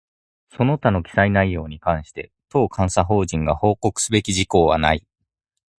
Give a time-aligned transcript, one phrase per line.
[0.57, 5.05] その他の記載内容に関して、当監査法人が報告すべき事項はない